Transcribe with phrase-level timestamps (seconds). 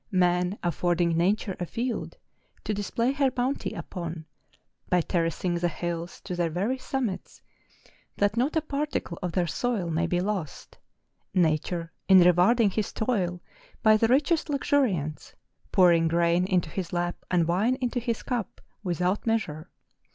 [0.09, 2.17] Man affording Nature a field
[2.63, 4.25] to display her bounty upon,
[4.89, 7.43] by ter¬ racing the hills to their very summits,
[8.17, 13.41] that not a particle of their soil may be lost,—Nature in reward¬ ing his toil
[13.83, 15.35] by the richest luxuriance,
[15.71, 19.69] pouring grain into his lap, and wine into his cup, without measure.